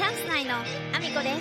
[0.00, 1.38] チャンス内のアミコで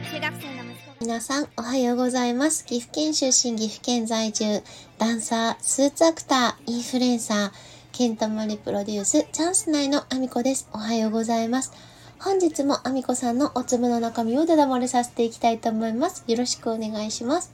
[0.00, 0.14] す。
[0.14, 2.64] 中学生の息子皆さんおはようございます。
[2.64, 4.62] 岐阜県出身岐阜県在住
[4.96, 7.50] ダンサースーツアクターインフルエンサー
[7.92, 11.74] ケンタマリプロデュースチャンス内のアミコですおはようございます
[12.18, 16.24] 本日もアミコさんのお粒の中身をダダ漏れさせていきたいと思います。
[16.26, 17.52] よろしくお願いします。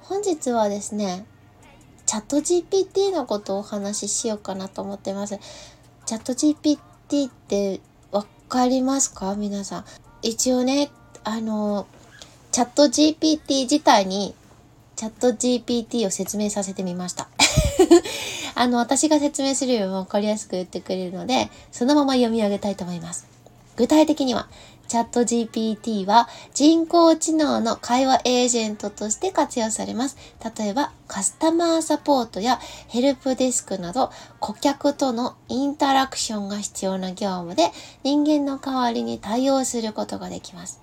[0.00, 1.24] 本日はですね
[2.06, 5.38] チャット GPT のことをお話ししようかなと思ってます。
[6.06, 7.80] チャット GPT って
[8.48, 9.34] かりますか？
[9.36, 9.84] 皆さん。
[10.22, 10.90] 一応ね、
[11.24, 11.86] あの、
[12.50, 14.34] チャット GPT 自体に、
[14.96, 17.28] チャット GPT を説明させてみました。
[18.56, 23.26] あの、私が説明するよりもわかりやすく言ってくれるので、そのまま読み上げたいと思います。
[23.76, 24.48] 具体的には、
[24.88, 30.16] チャット GPT は人工知能の会話エージェントとして活用されます。
[30.58, 34.10] 例えば、カスタマーサポートやヘルプデスクなど、
[34.40, 37.70] 顧客とのインタラクションが必要な業務で
[38.02, 40.80] 人間の代わりに対応することができます。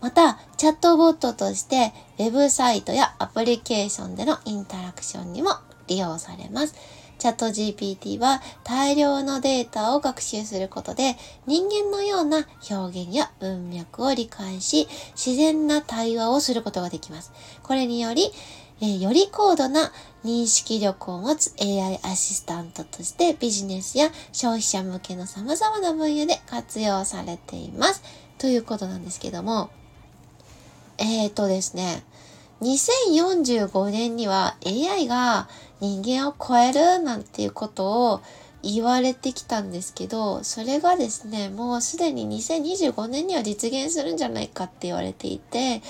[0.00, 5.50] また、チャットボットとして、ウェブサイトやアプリケーションでのインタラクションにも
[5.88, 6.74] 利用されます。
[7.20, 17.30] チャット GPT は大量のデータを学習することで人間のような表現や文脈を理解し自然な対話をすることができます。
[17.62, 18.32] これにより、
[18.80, 19.92] え、より高度な
[20.24, 28.02] 認識力を持つ AI アシスタントとしてビジネスや消費者向けの様々な分野で活用されています。
[28.38, 29.68] ということなんですけども、
[30.96, 32.02] えーとですね、
[32.62, 35.48] 2045年には AI が
[35.80, 38.20] 人間を超えるなんていうことを
[38.62, 45.82] 言われてきたんですけど、それがですね、もうすでに2025年には実現するんじゃないかって言われていて、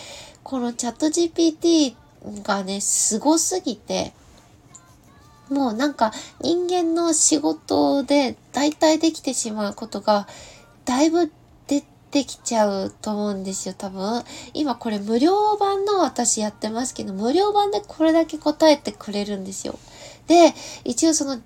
[0.43, 1.95] このチャット GPT
[2.45, 4.13] がね、すごすぎて、
[5.49, 10.29] もうなんか人間の仕事で代替できてしまうことが
[10.85, 11.33] だいぶ
[12.11, 14.25] できちゃうと思うんですよ、多分。
[14.53, 19.79] 今これ無料版の私やってますけど、無料版でこれだけ答えてくれるんですよ。
[20.27, 20.55] で、
[20.85, 21.37] 一応その、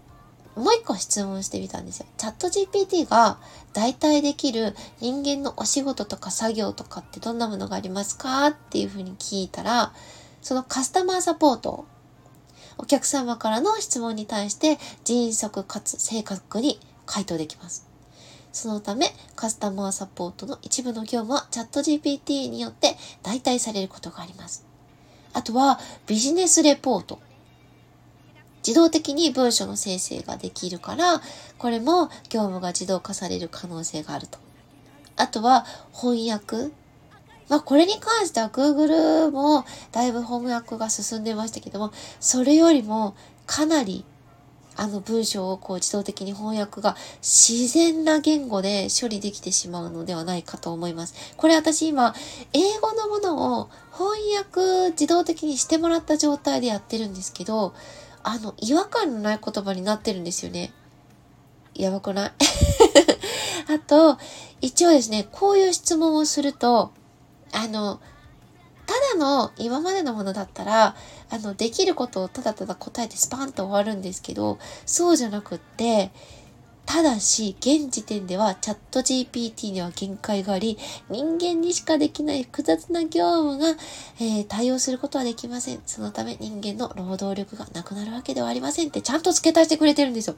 [0.56, 2.06] もう一個質問してみたんですよ。
[2.16, 3.38] チャット GPT が
[3.72, 9.92] 代替できる人間のお仕事とか作業とかってどんなものがありますかっていうふうに聞いたら、
[10.42, 11.86] そのカスタマーサポート、
[12.78, 17.93] お客様からの質問に対して迅速かつ正確に回答できます。
[18.54, 24.64] そのため、カスタマーサポートの一部の業務はチャット GPT によって代替されることがあります。
[25.32, 27.18] あとは、ビジネスレポート。
[28.64, 31.20] 自動的に文書の生成ができるから、
[31.58, 34.38] これも業務が自動化される可能性があると。
[35.16, 36.70] あとは、翻訳。
[37.48, 43.16] まあ、これに関しては Google もだいぶ翻訳が進んでましたけども、それよりも
[43.46, 44.04] かなり
[44.76, 51.14] あの文章をこう自動的に翻訳が自然な言語で処理できてしまうのではないかと思います。
[51.36, 52.14] これ私今、
[52.52, 57.74] 英語のものを翻訳自動的にしてもらった状態でやってるんですけど、
[58.22, 60.72] あの、違和感のない言葉になってるんですよね。
[61.74, 62.32] やばくない？
[63.72, 64.18] あと、
[64.60, 66.92] 一応ですね、こういう質問をすると、
[67.52, 68.00] あの、
[68.86, 70.96] ただの今までのものだったら、
[71.34, 76.12] あの、できることをただただ答えてスパンと終わるんですけど、そうじゃなくって、
[76.86, 80.78] ただし、現時点ではチャット GPT には限界があり、
[81.08, 83.70] 人間にしかできない複雑な業務が、
[84.20, 85.80] えー、対応することはできません。
[85.86, 90.36] そのため人間の労働力がなくなるわけではありませんってちゃんと付け足してくれてるんですよ。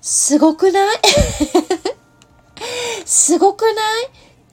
[0.00, 0.98] すごくない？
[3.04, 3.74] すごくない？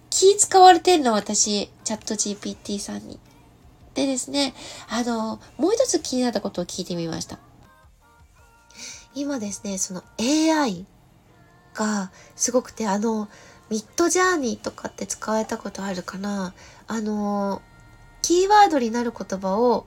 [0.10, 3.18] 気使われてんの私、チャット GPT さんに。
[3.94, 4.54] でですね、
[4.90, 7.40] あの、もう一つ気になったことを聞いてみました。
[9.14, 10.86] 今ですね、その AI
[11.74, 13.28] がすごくて、あの、
[13.70, 16.54] ミッドジャーニーとかって使われたことあるかな
[16.88, 17.62] あの、
[18.22, 19.86] キーワードになる言葉を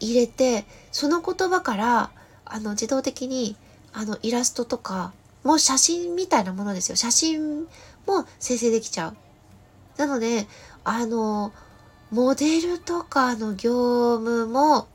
[0.00, 2.10] 入れて、その言葉から、
[2.44, 3.56] あの、自動的に、
[3.92, 5.12] あの、イラストとか、
[5.44, 6.96] もう写真みたいなものですよ。
[6.96, 7.64] 写真
[8.06, 9.16] も生成できちゃう。
[9.96, 10.46] なので、
[10.84, 11.52] あの、
[12.10, 14.86] モデルとかの業務も、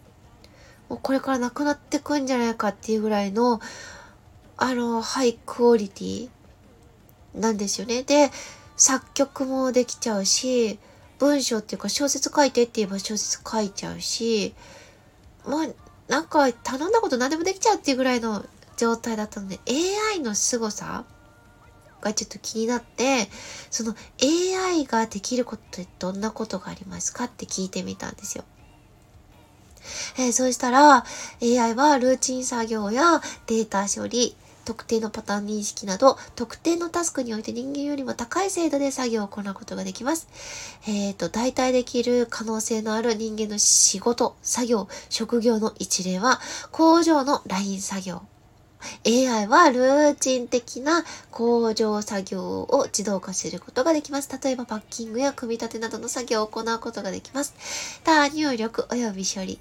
[0.90, 3.60] もうこれからなくなってくんじゃないかっていうぐらいの、
[4.58, 6.30] あの、ハイクオリティ
[7.36, 8.04] なんですよね。
[8.04, 8.32] で、
[8.78, 10.80] 作曲もできちゃうし、
[11.20, 14.56] 文章っていうか小説書いてって言えば小説書いちゃうし、
[15.46, 15.68] まあ、
[16.08, 19.60] なんか頼んだこと何でもできちゃうっていうぐらいの状態だったので、
[20.14, 21.04] AI の凄さ
[22.02, 23.28] がちょっと気になって、
[23.70, 28.44] その AI ができることってどんなことがありますかって聞いてみたんですよ。
[30.18, 31.06] えー、そうしたら
[31.42, 40.28] AI はルーチン作業やデータ処理、特定のパターン認識など、特定のタスクにおいて人間よりも高い精度で作業を行うことができます。
[40.88, 46.40] えっ、ー、と、代替できる可能性のある人間の仕事、作業、職業の一例は、
[46.72, 48.22] 工場のライン作業。
[49.06, 54.30] AI はルーチン的な工場作業を自動化することができます。
[54.44, 57.54] 例えばパッキングや組み立てなどの作業を行うことができます。
[58.04, 59.60] 他入力及び処理。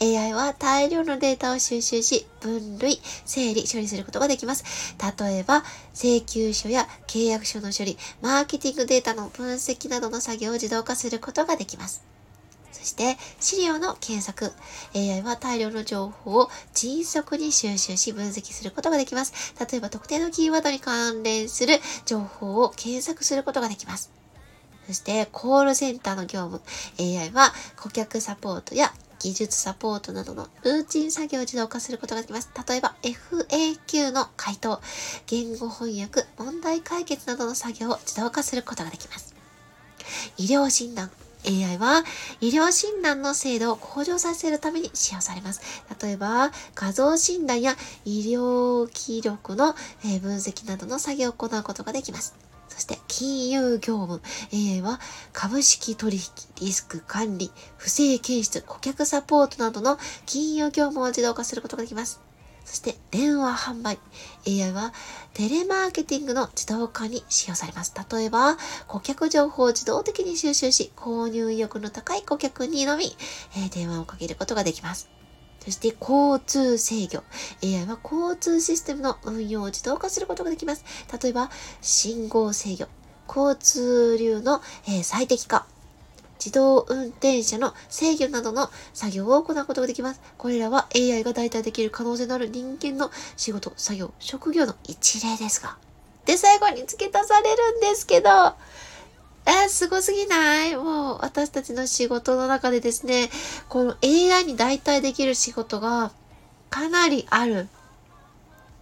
[0.00, 4.64] AI は大量のデータを収集し、分類、整理、処理することができます。
[5.18, 12.02] 例えば、請求書や契約書の処理、マーケティングデータの分析などの作業を自動化することができます。
[12.78, 14.52] そして、資料の検索。
[14.94, 19.54] AI は大量の情報を迅速に収集し分析することができます。
[19.58, 24.12] 例えば、特定のキーワードに関連する情報を検索することができます。
[24.86, 26.60] そして、コールセンターの業務。
[27.00, 32.50] AI は顧客サポートや技術サポートなどのルーチン作業を自動化することができます。
[32.68, 34.80] 例えば FAQ の回答、
[35.26, 39.34] 言語翻訳、問題解決などの作業を自動化することができます。
[40.36, 41.10] 医療診断。
[41.46, 42.04] AI は
[42.40, 45.60] 医療診断の精度を向上させるために使用されます。
[46.02, 49.74] 例えば、画像診断や医療記録の
[50.22, 52.34] 分析などの作業を行うことができます。
[52.68, 54.20] そして金融業務
[54.52, 55.00] AI は
[55.32, 56.22] 株式取引、
[56.60, 62.27] リスク管理、不正検出、顧客サポートなどの金融業務を自動化することができます。
[62.68, 63.98] そして電話販売
[64.46, 64.92] AI は
[65.32, 67.94] テレマーケティングの自動化に使用されます。
[68.12, 73.16] 例えば、顧客情報を自動的に収集し、購入意欲の高い顧客にのみ、
[73.56, 75.08] え、電話をかけることができます。
[75.60, 77.22] そして交通制御。
[77.62, 80.84] AI は交通システムの運用を自動化することができます。
[81.22, 81.50] 例えば、
[81.80, 82.86] 信号制御、
[83.26, 85.66] 交通流の、え、最適化、
[86.38, 90.20] 自動運転車の制御などの作業を行うことができます。
[90.36, 95.76] これらは AI が代替できる可能性のある人間の仕事、作業、職業の一例ですが。
[96.24, 98.30] で、最後に付け足されるんですけど、
[99.46, 100.76] え、すごすぎない？
[100.76, 103.30] もう私たちの仕事の中でですね、
[103.68, 106.12] この AI に代替できる仕事が
[106.68, 107.68] かなりある。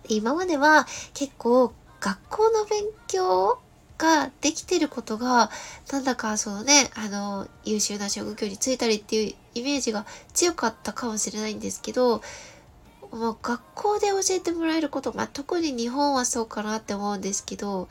[0.08, 3.60] 今までは結構学校の勉強
[3.98, 5.50] ができてることが、
[5.90, 12.22] なんだかそのね、あの、優秀な職業に就いたりっていうイメージが強かったかもしれないんですけど、
[13.10, 17.88] もう学校で教えてもらえること、まあ、特に日本はそうかなって思うんですけど、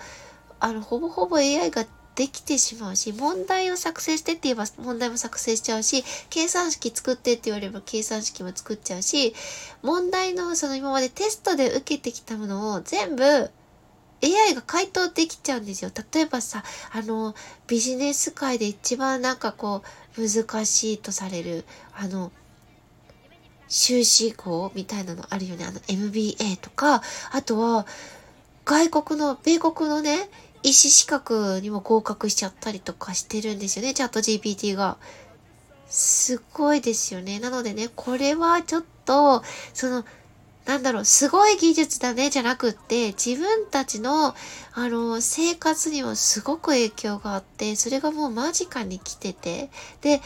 [0.59, 1.85] あの、ほぼほぼ AI が
[2.15, 9.35] できてしまうし、問題を作成してって言えば問題も作成しちゃうし、計算式作ってって言われれば計算式も作っちゃうし、
[9.83, 13.51] 問題のその今までテストで受けてきたものを全部
[14.21, 15.91] AI が回答できちゃうんですよ。
[16.13, 17.35] 例えばさ、あの、
[17.67, 19.83] ビジネス界で一番なんかこ
[20.17, 22.31] う、難しいとされる、あの、
[23.67, 25.65] 修士号みたいなのあるよね。
[25.65, 27.01] あの MBA とか、
[27.31, 27.85] あとは、
[28.63, 30.29] 外国の、米国のね、
[30.63, 34.97] 医師資格にも合格しちゃったりとかしてるんですよね、チャット GPT が。
[35.87, 37.39] すごいですよね。
[37.39, 40.03] なのでね、これはちょっと、その、
[40.65, 44.33] なんだろう、すごい技術だね、じゃなくって、自分たちの、
[44.73, 49.69] あの、生活にもすごく影響があって、それがもう間近に来てて、
[50.01, 50.21] で、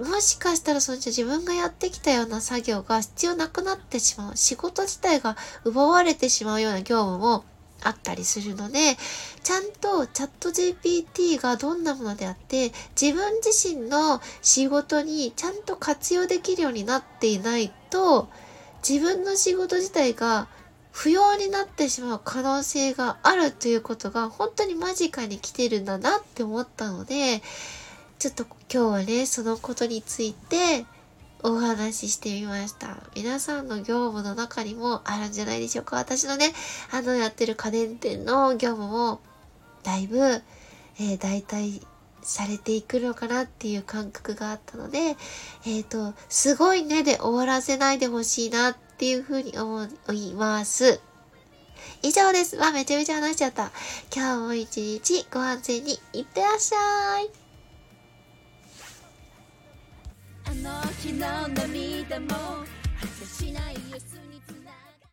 [0.00, 4.36] もしかしたらその自分がやってきたような作業が必要なくなってしまう。
[4.36, 7.44] 仕事自体が奪われてしまうような業務も
[7.82, 8.96] あったりするので、
[9.44, 18.28] ちゃんとチャット GPT がどんなものであって、自分自身の仕事にちゃんと活用できるようになっていないと、
[18.86, 20.46] 自分の仕事自体が
[20.92, 27.42] 不要になってしまう可能性があるということが本当に間近に来てるんだなって思ったので、
[28.18, 30.84] ちょっと今日はね、そのことについて
[31.42, 32.98] お話ししてみました。
[33.16, 35.96] 皆さんの業務の中にもあるんじゃないでしょうか。
[35.96, 36.52] 私のね、
[36.92, 39.20] あのやってる家電店の業務も
[39.82, 41.82] だいぶ、えー、代替
[42.24, 51.00] されていくのかなっていう感覚があったので、えっ、ー、と、すごいねで終わらせないでほしいなっていうふうに思います。
[52.02, 52.56] 以上です。
[52.56, 53.70] わ、めちゃめちゃ話しちゃった。
[54.14, 57.30] 今日も一日ご安全にいってらっしゃい。
[60.46, 62.28] あの日の涙も
[63.00, 63.73] 果てしない